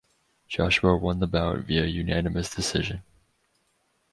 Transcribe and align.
Joshua 0.47 0.97
won 0.97 1.19
the 1.19 1.27
bout 1.27 1.59
via 1.65 1.83
unanimous 1.85 2.49
decision. 2.49 3.03